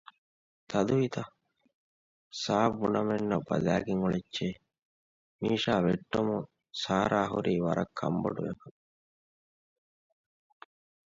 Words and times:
ތަދުވިތަ؟ 0.69 1.23
ސާ 2.41 2.57
ބުނަމެއްނު 2.77 3.37
ބަލައިގެން 3.47 4.01
އުޅެއްޗޭ! 4.03 4.47
މީޝާ 5.41 5.73
ވެއްޓުމުން 5.85 6.45
ސާރާ 6.81 7.21
ހުރީ 7.31 7.53
ވަރަށް 7.65 7.93
ކަންބޮޑުވެފަ 7.99 8.67